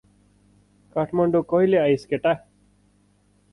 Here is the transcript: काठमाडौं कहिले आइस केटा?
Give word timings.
काठमाडौं 0.95 1.41
कहिले 1.51 1.77
आइस 1.77 2.05
केटा? 2.05 2.33